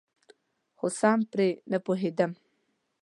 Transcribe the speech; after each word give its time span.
خو 0.77 0.87
سم 0.99 1.19
پرې 1.31 1.47
نپوهیدم. 1.71 2.31